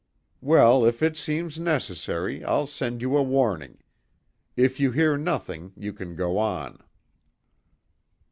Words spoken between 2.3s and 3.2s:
I'll send you